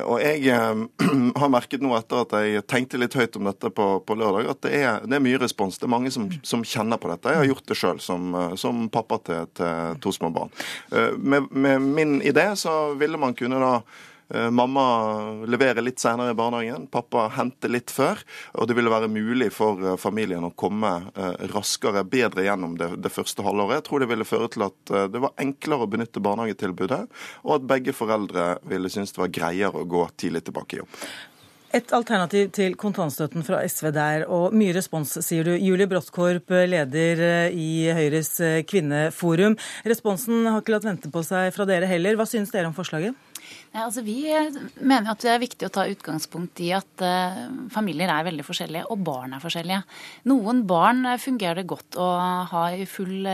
Og 0.08 0.22
jeg 0.22 0.48
har 1.42 1.52
merket 1.52 1.84
nå 1.84 1.92
etter 1.98 2.24
at 2.24 2.36
jeg 2.40 2.64
tenkte 2.70 3.00
litt 3.02 3.18
høyt 3.18 3.36
om 3.40 3.50
dette 3.50 3.72
på, 3.76 3.90
på 4.06 4.18
lørdag, 4.18 4.50
at 4.54 4.64
det 4.66 4.74
er, 4.80 5.06
det 5.06 5.20
er, 5.20 5.26
mye 5.26 5.42
respons. 5.42 5.80
Det 5.80 5.88
er 5.88 5.94
mange 5.94 6.12
som, 6.14 6.30
som, 6.46 6.64
kjenner 6.66 7.02
på 7.02 7.12
dette. 7.12 7.34
Jeg 7.34 7.42
har 7.42 7.52
gjort 7.52 7.70
det 7.70 7.80
sjøl 7.80 8.02
som, 8.04 8.36
som, 8.60 8.88
pappa 8.94 9.20
til, 9.28 9.48
til 9.58 10.02
to 10.04 10.14
små 10.16 10.32
barn. 10.36 10.54
Med, 11.20 11.52
med 11.52 11.84
min 11.86 12.20
idé 12.26 12.48
så 12.60 12.96
ville 13.00 13.20
man 13.22 13.36
kunne 13.38 13.62
da 13.62 13.80
mamma 14.30 14.86
leverer 15.46 15.84
litt 15.86 16.02
senere 16.02 16.34
i 16.34 16.38
barnehagen, 16.38 16.88
pappa 16.92 17.28
henter 17.36 17.70
litt 17.70 17.92
før. 17.94 18.22
Og 18.58 18.70
det 18.70 18.78
ville 18.78 18.92
være 18.92 19.10
mulig 19.12 19.52
for 19.54 19.82
eh, 19.84 20.00
familien 20.02 20.48
å 20.48 20.54
komme 20.58 20.94
eh, 21.14 21.46
raskere, 21.54 22.06
bedre 22.10 22.48
gjennom 22.48 22.74
det, 22.80 22.90
det 23.06 23.14
første 23.14 23.46
halvåret. 23.46 23.80
Jeg 23.80 23.88
tror 23.90 24.02
det 24.02 24.10
ville 24.10 24.28
føre 24.28 24.50
til 24.54 24.66
at 24.66 24.96
det 25.12 25.22
var 25.22 25.36
enklere 25.42 25.86
å 25.86 25.92
benytte 25.92 26.24
barnehagetilbudet, 26.24 27.04
og 27.46 27.54
at 27.58 27.70
begge 27.70 27.94
foreldre 27.96 28.56
ville 28.70 28.90
synes 28.92 29.14
det 29.14 29.22
var 29.22 29.32
greiere 29.34 29.82
å 29.82 29.88
gå 29.90 30.04
tidlig 30.18 30.46
tilbake 30.48 30.78
i 30.78 30.82
jobb. 30.82 31.00
Et 31.76 31.92
alternativ 31.98 32.52
til 32.56 32.78
kontantstøtten 32.80 33.44
fra 33.44 33.60
SV 33.68 33.90
der, 33.96 34.26
og 34.32 34.54
mye 34.56 34.76
respons, 34.78 35.18
sier 35.26 35.48
du. 35.48 35.52
Julie 35.60 35.90
Bråttkorp, 35.92 36.54
leder 36.72 37.52
i 37.52 37.90
Høyres 37.98 38.38
kvinneforum. 38.70 39.58
Responsen 39.84 40.48
har 40.48 40.64
ikke 40.64 40.78
latt 40.78 40.88
vente 40.88 41.12
på 41.12 41.26
seg 41.28 41.52
fra 41.56 41.68
dere 41.68 41.90
heller. 41.90 42.16
Hva 42.16 42.30
synes 42.30 42.54
dere 42.54 42.72
om 42.72 42.78
forslaget? 42.78 43.18
Altså, 43.76 44.06
vi 44.06 44.22
mener 44.80 45.10
at 45.12 45.20
det 45.20 45.32
er 45.34 45.42
viktig 45.42 45.68
å 45.68 45.74
ta 45.74 45.84
utgangspunkt 45.92 46.62
i 46.64 46.70
at 46.76 47.02
uh, 47.04 47.42
familier 47.74 48.08
er 48.12 48.24
veldig 48.24 48.46
forskjellige, 48.48 48.86
og 48.94 49.02
barn 49.04 49.36
er 49.36 49.44
forskjellige. 49.44 49.82
Noen 50.32 50.62
barn 50.68 51.04
fungerer 51.20 51.60
det 51.60 51.68
godt 51.68 51.98
å 52.00 52.06
ha 52.52 52.64
full, 52.88 53.28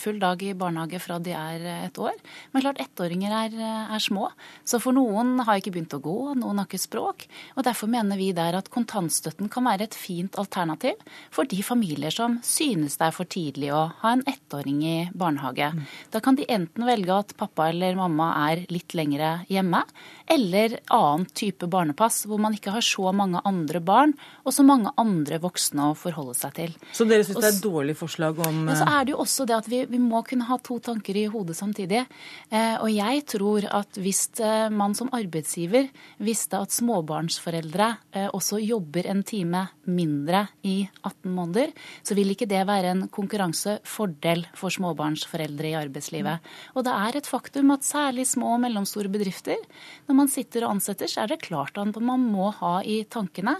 full, 0.00 0.20
dag 0.22 0.44
i 0.46 0.54
barnehage 0.56 1.00
fra 1.02 1.18
de 1.20 1.34
er 1.36 1.66
et 1.74 2.00
år. 2.00 2.16
Men 2.52 2.64
klart 2.64 2.80
ettåringer 2.80 3.34
er, 3.36 3.58
er, 3.84 4.00
små, 4.02 4.30
så 4.64 4.80
for 4.80 4.96
noen 4.96 5.42
har 5.44 5.60
ikke 5.60 5.74
begynt 5.74 5.96
å 5.98 6.00
gå, 6.00 6.16
noen 6.40 6.62
har 6.62 6.70
ikke 6.70 6.80
språk. 6.80 7.26
og 7.56 7.66
Derfor 7.68 7.90
mener 7.92 8.20
vi 8.20 8.30
der 8.36 8.56
at 8.56 8.72
kontantstøtten 8.72 9.52
kan 9.52 9.68
være 9.68 9.90
et 9.90 9.98
fint 9.98 10.38
alternativ 10.40 11.00
for 11.34 11.48
de 11.48 11.60
familier 11.66 12.14
som 12.14 12.38
synes 12.46 12.96
det 12.96 13.10
er 13.10 13.16
for 13.16 13.28
tidlig 13.28 13.72
å 13.76 13.84
ha 14.00 14.14
en 14.16 14.24
ettåring 14.30 14.80
i 14.88 14.96
barnehage. 15.12 15.72
Mm. 15.76 15.84
Da 16.14 16.24
kan 16.24 16.38
de 16.38 16.48
enten 16.48 16.88
velge 16.88 17.18
at 17.18 17.36
pappa 17.36 17.68
eller 17.72 17.98
mamma 17.98 18.32
er 18.48 18.64
litt 18.72 18.96
lengre 18.96 19.34
hjemme, 19.52 19.81
eller 20.32 20.78
annen 20.92 21.26
type 21.36 21.66
barnepass, 21.70 22.22
hvor 22.28 22.40
man 22.40 22.54
ikke 22.56 22.72
har 22.74 22.84
så 22.84 23.12
mange 23.16 23.40
andre 23.48 23.80
barn 23.84 24.14
og 24.44 24.54
så 24.54 24.64
mange 24.66 24.92
andre 25.00 25.38
voksne 25.42 25.90
å 25.90 25.96
forholde 25.98 26.34
seg 26.38 26.54
til. 26.56 26.76
Så 26.94 27.06
dere 27.08 27.26
syns 27.26 27.40
det 27.40 27.48
er 27.48 27.56
et 27.56 27.64
dårlig 27.64 27.96
forslag 27.98 28.40
om 28.44 28.62
Ja, 28.70 28.78
så 28.80 28.88
er 28.88 29.06
det 29.06 29.14
jo 29.14 29.20
også 29.24 29.46
det 29.48 29.58
at 29.58 29.68
vi, 29.70 29.82
vi 29.90 30.00
må 30.02 30.22
kunne 30.26 30.46
ha 30.48 30.58
to 30.62 30.78
tanker 30.82 31.18
i 31.18 31.26
hodet 31.32 31.56
samtidig. 31.58 32.04
Eh, 32.50 32.76
og 32.78 32.88
jeg 32.92 33.24
tror 33.34 33.66
at 33.82 34.00
hvis 34.00 34.24
eh, 34.40 34.68
man 34.72 34.96
som 34.98 35.12
arbeidsgiver 35.14 35.90
visste 36.22 36.60
at 36.60 36.74
småbarnsforeldre 36.74 37.88
eh, 38.14 38.28
også 38.32 38.60
jobber 38.62 39.08
en 39.10 39.22
time 39.26 39.66
mindre 39.88 40.46
i 40.68 40.82
18 41.02 41.32
måneder, 41.32 41.72
så 42.06 42.16
vil 42.18 42.32
ikke 42.32 42.48
det 42.50 42.62
være 42.68 42.94
en 42.94 43.06
konkurransefordel 43.12 44.46
for 44.58 44.74
småbarnsforeldre 44.74 45.72
i 45.72 45.78
arbeidslivet. 45.78 46.52
Og 46.76 46.86
det 46.86 46.94
er 46.94 47.18
et 47.18 47.30
faktum 47.30 47.74
at 47.74 47.86
særlig 47.86 48.26
små 48.30 48.54
og 48.56 48.62
mellomstore 48.64 49.10
bedrifter 49.12 49.60
når 50.08 50.18
man 50.18 50.30
sitter 50.30 50.66
og 50.66 50.76
ansetter, 50.76 51.10
så 51.10 51.22
er 51.22 51.32
det 51.32 51.42
klart 51.44 51.78
at 51.80 51.98
man 52.02 52.24
må 52.32 52.50
ha 52.58 52.74
i 52.84 53.02
tankene 53.10 53.54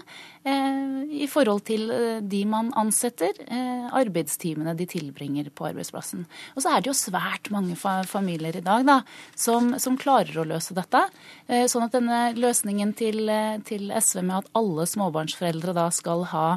eh, 0.47 1.03
i 1.23 1.27
forhold 1.31 1.63
til 1.69 1.87
eh, 1.93 2.19
de 2.19 2.43
man 2.49 2.71
ansetter, 2.79 3.37
eh, 3.47 3.87
arbeidstimene 3.93 4.75
de 4.77 4.87
tilbringer 4.89 5.49
på 5.55 5.69
arbeidsplassen. 5.71 6.25
Og 6.55 6.65
så 6.65 6.73
er 6.73 6.83
det 6.83 6.91
jo 6.91 6.97
svært 6.97 7.51
mange 7.53 7.77
familier 8.09 8.59
i 8.59 8.65
dag 8.65 8.85
da, 8.87 8.99
som, 9.35 9.73
som 9.81 9.97
klarer 9.99 10.41
å 10.41 10.47
løse 10.47 10.75
dette. 10.75 11.05
Sånn 11.69 11.85
at 11.85 11.95
denne 11.95 12.19
løsningen 12.37 12.93
til, 12.97 13.29
til 13.67 13.91
SV 13.93 14.21
med 14.21 14.37
at 14.41 14.51
alle 14.57 14.85
småbarnsforeldre 14.89 15.75
da 15.75 15.89
skal 15.93 16.27
ha 16.33 16.47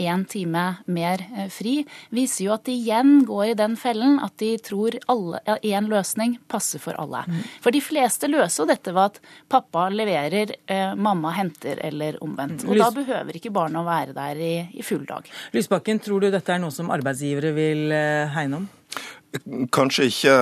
én 0.00 0.24
time 0.28 0.64
mer 0.90 1.22
eh, 1.36 1.48
fri, 1.52 1.80
viser 2.14 2.46
jo 2.46 2.54
at 2.56 2.64
de 2.68 2.74
igjen 2.74 3.24
går 3.28 3.52
i 3.52 3.58
den 3.58 3.76
fellen 3.80 4.18
at 4.24 4.36
de 4.40 4.54
tror 4.62 4.96
én 5.60 5.90
løsning 5.90 6.38
passer 6.50 6.82
for 6.82 6.96
alle. 7.00 7.22
Mm. 7.28 7.44
For 7.64 7.74
de 7.74 7.82
fleste 7.84 8.30
løser 8.30 8.64
jo 8.64 8.68
dette 8.70 8.94
ved 8.96 9.14
at 9.16 9.20
pappa 9.50 9.88
leverer, 9.92 10.54
eh, 10.66 10.96
mamma 10.96 11.34
henter 11.36 11.80
eller 11.86 12.18
omvendt. 12.24 12.66
Og 12.68 12.80
da 12.80 12.90
behøver 12.94 13.38
ikke 13.38 13.52
barna 13.54 13.82
å 13.82 13.88
være 13.88 14.16
der 14.16 14.40
i, 14.40 14.54
i 14.74 14.86
full 14.86 15.06
dag. 15.08 15.28
Lysbakken, 15.56 16.02
tror 16.02 16.24
du 16.24 16.30
dette 16.32 16.54
er 16.54 16.62
noe 16.62 16.74
som 16.74 16.92
arbeidsgivere 16.92 17.54
vil 17.56 17.88
eh, 17.94 18.28
hegne 18.36 18.62
om? 18.62 18.68
Kanskje 19.70 20.08
ikke 20.10 20.32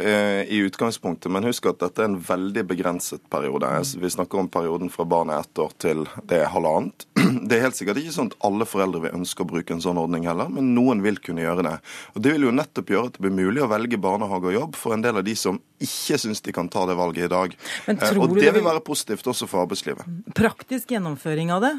eh, 0.00 0.42
i 0.48 0.62
utgangspunktet, 0.64 1.28
men 1.32 1.44
husk 1.44 1.66
at 1.68 1.82
dette 1.82 2.00
er 2.00 2.08
en 2.08 2.16
veldig 2.24 2.62
begrenset 2.70 3.20
periode. 3.32 3.68
Vi 4.00 4.10
snakker 4.12 4.40
om 4.40 4.48
perioden 4.48 4.88
fra 4.92 5.04
barnet 5.04 5.36
er 5.36 5.44
ett 5.44 5.60
år 5.60 5.74
til 5.82 6.06
det 6.24 6.38
er 6.40 6.52
halvannet. 6.54 7.04
Det 7.50 7.58
er 7.58 7.66
helt 7.66 7.76
sikkert 7.76 8.00
ikke 8.00 8.14
sånn 8.14 8.30
at 8.30 8.38
alle 8.46 8.66
foreldre 8.66 9.02
vil 9.04 9.14
ønske 9.20 9.44
å 9.44 9.48
bruke 9.50 9.74
en 9.74 9.82
sånn 9.84 10.00
ordning 10.00 10.24
heller, 10.28 10.48
men 10.52 10.72
noen 10.74 11.02
vil 11.04 11.20
kunne 11.22 11.44
gjøre 11.44 11.66
det. 11.66 11.76
Og 12.14 12.24
Det 12.24 12.34
vil 12.34 12.48
jo 12.48 12.54
nettopp 12.56 12.94
gjøre 12.94 13.10
at 13.10 13.18
det 13.18 13.24
blir 13.26 13.36
mulig 13.36 13.62
å 13.64 13.70
velge 13.70 14.00
barnehage 14.00 14.50
og 14.50 14.56
jobb 14.56 14.80
for 14.80 14.96
en 14.96 15.04
del 15.04 15.20
av 15.20 15.26
de 15.26 15.36
som 15.38 15.60
ikke 15.82 16.18
syns 16.24 16.40
de 16.46 16.54
kan 16.56 16.70
ta 16.72 16.86
det 16.88 16.96
valget 16.98 17.28
i 17.28 17.32
dag. 17.32 17.56
Eh, 17.92 18.10
og 18.16 18.38
det 18.38 18.54
vil 18.56 18.66
være 18.66 18.84
positivt 18.86 19.28
også 19.30 19.50
for 19.50 19.66
arbeidslivet. 19.66 20.08
Praktisk 20.36 20.96
gjennomføring 20.96 21.52
av 21.52 21.66
det 21.66 21.74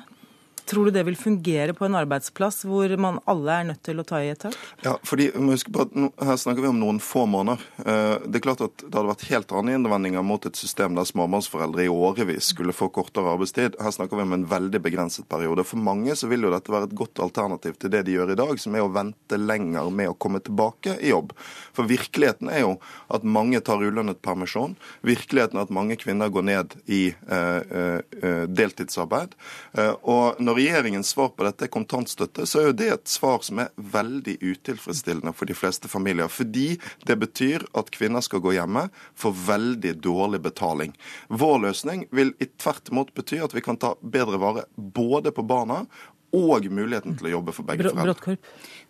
Tror 0.72 0.86
du 0.88 0.92
det 0.96 1.02
vil 1.04 1.18
fungere 1.20 1.74
på 1.76 1.84
en 1.84 1.98
arbeidsplass 2.00 2.62
hvor 2.64 2.92
man 2.96 3.18
alle 3.28 3.56
er 3.60 3.66
nødt 3.68 3.82
til 3.84 4.00
å 4.00 4.06
ta 4.08 4.22
i 4.24 4.30
et 4.32 4.40
tak? 4.40 4.56
Ja, 4.86 4.94
fordi 5.04 5.26
husk 5.36 5.68
på 5.74 5.84
at 5.84 5.96
Her 6.24 6.38
snakker 6.40 6.64
vi 6.64 6.70
om 6.70 6.80
noen 6.80 7.02
få 7.04 7.26
måneder. 7.28 7.60
Eh, 7.84 8.24
det 8.24 8.40
er 8.40 8.46
klart 8.46 8.64
at 8.64 8.78
det 8.80 8.96
hadde 8.96 9.10
vært 9.10 9.26
helt 9.28 9.52
andre 9.52 9.76
innvendinger 9.76 10.24
mot 10.24 10.46
et 10.48 10.56
system 10.56 10.96
der 10.96 11.10
småbarnsforeldre 11.10 11.84
i 11.84 11.92
årevis 11.92 12.54
skulle 12.54 12.76
få 12.76 12.88
kortere 12.96 13.34
arbeidstid. 13.34 13.76
Her 13.84 13.92
snakker 13.92 14.16
vi 14.16 14.24
om 14.24 14.38
en 14.38 14.46
veldig 14.48 14.80
begrenset 14.86 15.28
periode. 15.28 15.66
For 15.68 15.82
mange 15.82 16.16
så 16.16 16.30
vil 16.32 16.48
jo 16.48 16.54
dette 16.54 16.72
være 16.72 16.88
et 16.88 16.96
godt 17.02 17.20
alternativ 17.26 17.76
til 17.82 17.92
det 17.92 18.06
de 18.08 18.16
gjør 18.16 18.32
i 18.32 18.40
dag, 18.40 18.56
som 18.64 18.80
er 18.80 18.86
å 18.86 18.94
vente 18.96 19.42
lenger 19.42 19.92
med 19.92 20.14
å 20.14 20.16
komme 20.16 20.40
tilbake 20.40 20.96
i 21.04 21.12
jobb. 21.12 21.36
For 21.76 21.92
virkeligheten 21.92 22.48
er 22.48 22.64
jo 22.64 22.72
at 23.12 23.28
mange 23.28 23.60
tar 23.60 23.84
ulønnet 23.84 24.24
permisjon. 24.24 24.78
Virkeligheten 25.04 25.60
er 25.60 25.68
at 25.68 25.76
mange 25.76 26.00
kvinner 26.00 26.32
går 26.32 26.48
ned 26.48 26.80
i 26.88 27.02
uh, 27.28 27.60
uh, 27.60 28.46
deltidsarbeid. 28.48 29.36
Uh, 29.76 29.94
og 30.08 30.40
når 30.40 30.61
regjeringens 30.62 31.10
svar 31.10 31.32
på 31.36 31.46
dette 31.46 31.66
er 31.66 31.72
kontantstøtte, 31.74 32.46
så 32.46 32.62
er 32.62 32.70
jo 32.70 32.78
det 32.78 32.90
et 32.94 33.12
svar 33.12 33.42
som 33.46 33.62
er 33.64 33.72
veldig 33.76 34.38
utilfredsstillende 34.42 35.34
for 35.36 35.50
de 35.50 35.58
fleste 35.58 35.90
familier. 35.92 36.30
Fordi 36.32 36.78
det 37.08 37.18
betyr 37.22 37.66
at 37.78 37.92
kvinner 37.94 38.24
skal 38.26 38.44
gå 38.44 38.56
hjemme 38.56 38.88
for 39.18 39.36
veldig 39.48 39.96
dårlig 40.04 40.42
betaling. 40.46 40.96
Vår 41.30 41.60
løsning 41.66 42.08
vil 42.16 42.36
i 42.40 42.50
tvert 42.52 42.92
imot 42.94 43.14
bety 43.18 43.42
at 43.44 43.56
vi 43.58 43.66
kan 43.66 43.80
ta 43.82 43.96
bedre 44.02 44.42
vare 44.42 44.68
både 44.76 45.34
på 45.36 45.46
barna 45.48 45.86
og 46.32 46.68
muligheten 46.72 47.18
til 47.20 47.28
å 47.28 47.34
jobbe 47.38 47.56
for 47.56 47.68
begge 47.68 47.92
foreldre. 47.92 48.38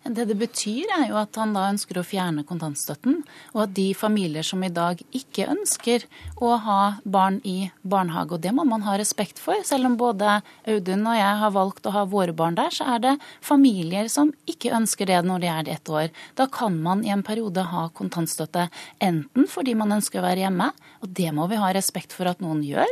Det 0.02 0.24
det 0.26 0.34
betyr, 0.34 0.90
er 0.96 1.04
jo 1.12 1.16
at 1.20 1.36
han 1.38 1.52
da 1.54 1.68
ønsker 1.70 2.00
å 2.00 2.02
fjerne 2.02 2.42
kontantstøtten, 2.46 3.20
og 3.54 3.60
at 3.62 3.74
de 3.76 3.92
familier 3.94 4.42
som 4.42 4.62
i 4.66 4.70
dag 4.72 4.98
ikke 5.14 5.46
ønsker 5.52 6.08
å 6.42 6.56
ha 6.64 6.78
barn 7.04 7.38
i 7.46 7.70
barnehage, 7.86 8.34
og 8.34 8.42
det 8.42 8.50
må 8.56 8.64
man 8.66 8.82
ha 8.82 8.96
respekt 8.98 9.38
for, 9.38 9.62
selv 9.62 9.86
om 9.86 9.94
både 10.00 10.40
Audun 10.66 11.06
og 11.06 11.18
jeg 11.18 11.38
har 11.42 11.54
valgt 11.54 11.86
å 11.86 11.92
ha 11.94 12.02
våre 12.10 12.34
barn 12.34 12.58
der, 12.58 12.74
så 12.74 12.96
er 12.96 13.04
det 13.04 13.12
familier 13.46 14.10
som 14.10 14.32
ikke 14.50 14.72
ønsker 14.74 15.06
det 15.06 15.20
når 15.22 15.44
de 15.44 15.52
er 15.52 15.70
ett 15.76 15.92
år. 15.92 16.10
Da 16.38 16.48
kan 16.50 16.80
man 16.82 17.06
i 17.06 17.14
en 17.14 17.22
periode 17.22 17.62
ha 17.70 17.86
kontantstøtte, 17.94 18.66
enten 18.98 19.46
fordi 19.50 19.76
man 19.78 19.94
ønsker 20.00 20.18
å 20.18 20.26
være 20.26 20.48
hjemme, 20.48 20.72
og 21.02 21.14
det 21.14 21.30
må 21.34 21.46
vi 21.50 21.62
ha 21.62 21.70
respekt 21.74 22.14
for 22.16 22.26
at 22.30 22.42
noen 22.42 22.64
gjør, 22.66 22.90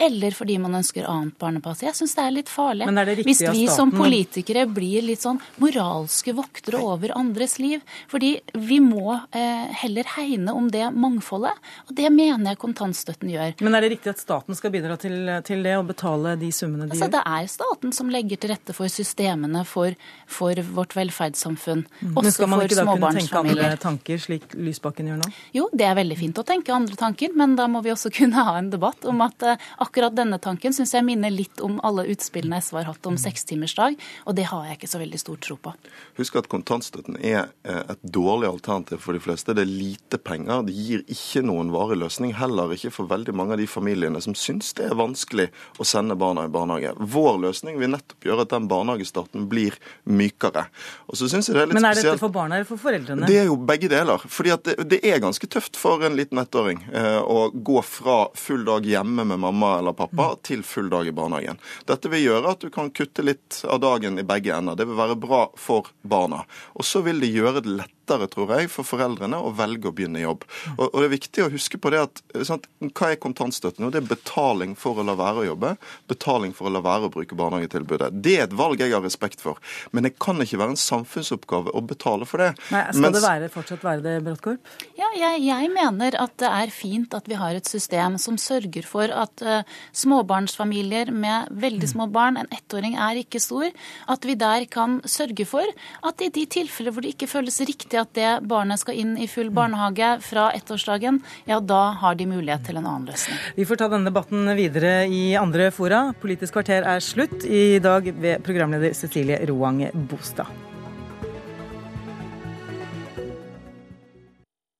eller 0.00 0.32
fordi 0.36 0.56
man 0.64 0.80
ønsker 0.80 1.04
annet 1.12 1.36
barnepass. 1.40 1.84
Jeg 1.84 1.96
syns 2.00 2.16
det 2.16 2.24
er 2.24 2.36
litt 2.40 2.52
farlig. 2.52 2.88
Er 2.88 3.24
Hvis 3.24 3.44
vi 3.52 3.68
som 3.68 3.92
politikere 3.92 4.64
blir 4.64 5.04
litt 5.04 5.24
sånn 5.24 5.40
moralske 5.60 6.37
voktere 6.38 6.80
over 6.82 7.12
andres 7.18 7.58
liv. 7.62 7.82
Fordi 8.10 8.34
vi 8.54 8.80
må 8.84 9.16
eh, 9.16 9.68
heller 9.82 10.08
hegne 10.16 10.54
om 10.56 10.70
det 10.72 10.86
mangfoldet, 10.94 11.56
og 11.88 11.94
det 11.98 12.10
mener 12.14 12.52
jeg 12.52 12.60
kontantstøtten 12.62 13.32
gjør. 13.32 13.56
Men 13.64 13.76
er 13.76 13.84
det 13.84 13.92
riktig 13.96 14.12
at 14.14 14.22
staten 14.22 14.56
skal 14.58 14.72
bidra 14.74 14.96
til, 15.00 15.16
til 15.46 15.64
det, 15.66 15.74
og 15.78 15.88
betale 15.90 16.34
de 16.40 16.50
summene 16.54 16.86
de 16.86 16.94
altså, 16.94 17.08
gjør? 17.08 17.14
Det 17.18 17.24
er 17.38 17.50
staten 17.52 17.94
som 17.96 18.12
legger 18.12 18.40
til 18.40 18.52
rette 18.54 18.76
for 18.76 18.92
systemene 18.92 19.64
for, 19.68 19.96
for 20.30 20.62
vårt 20.76 20.96
velferdssamfunn. 20.98 21.84
Mm. 22.00 22.14
Også 22.14 22.24
Men 22.24 22.36
skal 22.36 22.52
man 22.52 22.64
ikke 22.64 22.78
da 22.78 22.86
kunne 22.88 23.12
tenke 23.18 23.42
andre 23.42 23.70
tanker, 23.82 24.22
slik 24.22 24.56
Lysbakken 24.58 25.10
gjør 25.10 25.20
nå? 25.22 25.30
Jo, 25.56 25.68
det 25.72 25.88
er 25.88 25.96
veldig 25.98 26.18
fint 26.18 26.40
å 26.40 26.46
tenke 26.46 26.74
andre 26.74 26.98
tanker, 26.98 27.34
men 27.38 27.56
da 27.58 27.68
må 27.70 27.82
vi 27.84 27.92
også 27.94 28.12
kunne 28.18 28.46
ha 28.48 28.56
en 28.58 28.70
debatt 28.72 29.06
om 29.08 29.22
at 29.24 29.46
eh, 29.46 29.68
akkurat 29.84 30.16
denne 30.16 30.40
tanken 30.42 30.76
syns 30.76 30.94
jeg 30.96 31.06
minner 31.06 31.32
litt 31.34 31.62
om 31.64 31.78
alle 31.86 32.06
utspillene 32.12 32.60
SV 32.62 32.82
har 32.82 32.90
hatt 32.92 33.10
om 33.10 33.18
sekstimersdag, 33.20 33.98
og 34.26 34.38
det 34.38 34.48
har 34.50 34.68
jeg 34.68 34.80
ikke 34.80 34.90
så 34.90 35.02
veldig 35.02 35.20
stor 35.20 35.40
tro 35.44 35.58
på. 35.68 35.74
Husk 36.18 36.27
at 36.36 36.48
kontantstøtten 36.52 37.16
er 37.24 37.48
eh, 37.64 37.80
et 37.94 38.02
dårlig 38.02 38.48
alternativ 38.50 39.00
for 39.00 39.16
de 39.16 39.22
fleste. 39.22 39.54
Det 39.56 39.64
er 39.64 39.70
lite 39.70 40.18
penger. 40.20 40.66
Det 40.66 40.74
gir 40.76 41.04
ikke 41.08 41.42
noen 41.46 41.72
varig 41.72 41.96
løsning, 42.02 42.34
heller 42.36 42.74
ikke 42.74 42.92
for 42.92 43.08
veldig 43.08 43.34
mange 43.36 43.56
av 43.56 43.62
de 43.62 43.68
familiene 43.70 44.20
som 44.24 44.36
syns 44.36 44.74
det 44.76 44.90
er 44.90 44.98
vanskelig 44.98 45.48
å 45.80 45.86
sende 45.88 46.16
barna 46.18 46.44
i 46.44 46.52
barnehage. 46.52 46.92
Vår 46.98 47.40
løsning 47.46 47.78
vil 47.80 47.92
nettopp 47.94 48.28
gjøre 48.28 48.44
at 48.44 48.52
den 48.52 48.68
barnehagestarten 48.70 49.48
blir 49.48 49.78
mykere. 50.04 50.66
Og 51.08 51.20
så 51.20 51.30
synes 51.32 51.48
jeg 51.48 51.56
det 51.56 51.64
er 51.64 51.70
litt 51.70 51.78
Men 51.78 51.88
er 51.88 52.00
dette 52.02 52.20
for 52.20 52.34
barna 52.34 52.58
eller 52.58 52.68
for 52.68 52.82
foreldrene? 52.82 53.28
Det 53.30 53.40
er 53.40 53.48
jo 53.48 53.56
begge 53.56 53.90
deler. 53.92 54.20
Fordi 54.28 54.54
det, 54.68 54.76
det, 54.92 55.00
er 55.08 55.22
ganske 55.24 55.48
tøft 55.50 55.78
for 55.80 56.04
en 56.04 56.18
liten 56.18 56.40
ettåring 56.42 56.84
eh, 56.92 57.20
å 57.22 57.48
gå 57.54 57.80
fra 57.86 58.18
full 58.38 58.66
dag 58.68 58.86
hjemme 58.86 59.24
med 59.32 59.40
mamma 59.40 59.78
eller 59.78 59.96
pappa 59.96 60.34
mm. 60.34 60.42
til 60.44 60.64
full 60.66 60.90
dag 60.92 61.08
i 61.08 61.14
barnehagen. 61.16 61.60
Dette 61.88 62.12
vil 62.12 62.26
gjøre 62.26 62.54
at 62.54 62.64
du 62.64 62.68
kan 62.74 62.92
kutte 62.92 63.24
litt 63.24 63.62
av 63.64 63.80
dagen 63.82 64.18
i 64.20 64.26
begge 64.26 64.54
ender. 64.56 64.76
Det 64.78 64.88
vil 64.88 64.98
være 64.98 65.16
bra 65.20 65.46
for 65.56 65.88
barna. 66.02 66.17
Og 66.26 66.86
så 66.86 67.04
vil 67.06 67.22
det 67.22 67.30
gjøre 67.34 67.60
det 67.60 67.76
lettere 67.76 67.98
lettere, 68.08 68.28
tror 68.28 68.52
jeg, 68.56 68.70
for 68.72 68.86
foreldrene 68.86 69.38
å 69.38 69.52
velge 69.56 69.88
å 69.88 69.92
begynne 69.94 70.20
i 70.20 70.24
jobb. 70.24 70.44
Og, 70.76 70.86
og, 70.88 70.98
det 71.00 71.06
er 71.06 71.12
viktig 71.12 71.44
å 71.44 71.50
huske 71.52 71.78
på 71.78 71.92
det 71.92 72.00
at 72.06 72.22
sant, 72.46 72.66
Hva 72.80 73.12
er 73.12 73.20
kontantstøtten? 73.20 73.84
Jo, 73.84 73.90
det 73.92 74.02
er 74.02 74.08
betaling 74.08 74.74
for 74.78 74.98
å 74.98 75.04
la 75.04 75.14
være 75.18 75.42
å 75.42 75.46
jobbe. 75.50 75.74
Betaling 76.08 76.54
for 76.56 76.68
å 76.68 76.72
la 76.72 76.82
være 76.84 77.08
å 77.08 77.12
bruke 77.12 77.36
barnehagetilbudet. 77.38 78.10
Det 78.24 78.36
er 78.38 78.46
et 78.46 78.56
valg 78.56 78.80
jeg 78.80 78.94
har 78.94 79.04
respekt 79.04 79.42
for. 79.44 79.60
Men 79.92 80.06
det 80.06 80.16
kan 80.20 80.40
ikke 80.40 80.60
være 80.60 80.76
en 80.76 80.80
samfunnsoppgave 80.80 81.74
å 81.74 81.82
betale 81.84 82.28
for 82.28 82.42
det. 82.42 82.52
Nei, 82.72 82.84
Skal 82.90 83.04
Mens... 83.04 83.18
det 83.18 83.24
være, 83.26 83.50
fortsatt 83.52 83.84
være 83.84 84.04
det, 84.06 84.16
Bråttkorp? 84.26 84.72
Ja, 84.98 85.10
jeg, 85.16 85.42
jeg, 85.46 85.72
mener 85.74 86.16
at 86.22 86.36
det 86.40 86.48
er 86.50 86.72
fint 86.72 87.14
at 87.16 87.28
vi 87.28 87.38
har 87.38 87.56
et 87.58 87.68
system 87.68 88.16
som 88.20 88.38
sørger 88.40 88.86
for 88.88 89.12
at 89.12 89.44
uh, 89.44 89.60
småbarnsfamilier 89.96 91.12
med 91.14 91.52
veldig 91.60 91.90
små 91.90 92.08
barn, 92.12 92.40
en 92.40 92.50
ettåring 92.54 92.96
er 92.98 93.20
ikke 93.20 93.42
stor, 93.42 93.68
at 94.08 94.26
vi 94.26 94.36
der 94.38 94.66
kan 94.70 94.98
sørge 95.08 95.44
for 95.48 95.66
at 96.08 96.22
i 96.24 96.30
de 96.34 96.44
tilfeller 96.50 96.94
hvor 96.94 97.04
det 97.04 97.14
ikke 97.14 97.28
føles 97.30 97.60
riktig 97.68 98.00
at 98.00 98.12
det 98.16 98.30
barnet 98.48 98.80
skal 98.80 98.98
inn 98.98 99.16
i 99.20 99.28
full 99.30 99.50
barnehage 99.54 100.14
fra 100.24 100.48
ettårsdagen, 100.56 101.20
ja 101.48 101.60
da 101.60 101.82
har 102.00 102.18
de 102.18 102.28
mulighet 102.30 102.64
til 102.68 102.80
en 102.80 102.86
annen 102.86 103.08
løsning. 103.10 103.38
Vi 103.58 103.66
får 103.68 103.82
ta 103.82 103.90
denne 103.92 104.10
debatten 104.10 104.48
videre 104.58 104.94
i 105.06 105.34
andre 105.38 105.70
fora. 105.74 106.08
Politisk 106.20 106.58
kvarter 106.58 106.86
er 106.88 107.04
slutt 107.04 107.44
i 107.44 107.78
dag 107.82 108.08
ved 108.08 108.42
programleder 108.46 108.96
Cecilie 108.96 109.40
Roang 109.50 109.84
Bostad. 110.08 110.48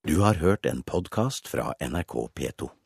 Du 0.08 0.20
har 0.24 0.40
hørt 0.40 0.64
en 0.66 0.80
podkast 0.82 1.48
fra 1.52 1.74
NRK 1.84 2.14
P2. 2.32 2.77